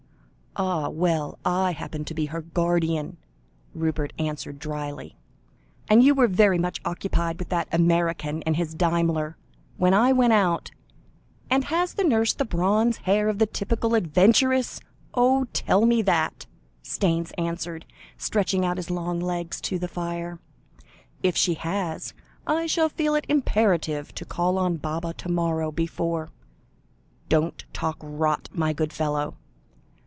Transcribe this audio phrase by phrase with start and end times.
[0.57, 3.15] "Ah, well, I happen to be her guardian,"
[3.73, 5.15] Rupert answered drily;
[5.87, 9.37] "and you were very much occupied with that American and his Daimler,
[9.77, 10.71] when I went out"
[11.49, 14.81] "And has the nurse the bronze hair of the typical adventuress,
[15.13, 16.47] only tell me that,"
[16.83, 17.85] Staynes answered,
[18.17, 20.37] stretching out his long legs to the fire.
[21.23, 22.13] "If she has,
[22.45, 26.29] I shall feel it imperative to call on Baba to morrow, before"
[27.29, 29.37] "Don't talk rot, my good fellow."